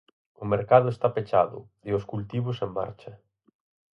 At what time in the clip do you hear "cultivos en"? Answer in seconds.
2.11-2.69